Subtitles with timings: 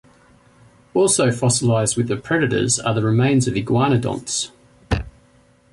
[0.95, 4.49] Also fossilized with the predators are the remains of iguanodonts.